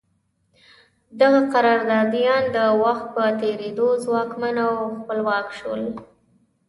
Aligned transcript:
دغه 1.21 1.41
قراردادیان 1.53 2.43
د 2.55 2.57
وخت 2.83 3.05
په 3.15 3.23
تېرېدو 3.41 3.87
ځواکمن 4.03 4.55
او 4.67 4.75
خپلواک 4.99 5.47
شول. 5.59 5.83